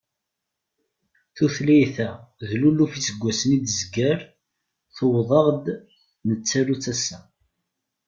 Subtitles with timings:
[1.35, 2.09] Tutlayt-a
[2.47, 4.19] d luluf iseggasen i d-tezger,
[4.95, 5.65] tewweḍ-aɣ-d
[6.27, 7.19] nettaru-tt assa.